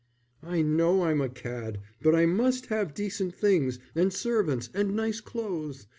[0.41, 5.21] "I know I'm a cad, but I must have decent things, and servants, and nice
[5.21, 5.85] clothes.